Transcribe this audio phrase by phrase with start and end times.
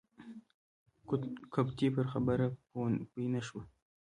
[1.53, 2.47] قبطي پر خبره
[3.11, 3.59] پوی نه شو.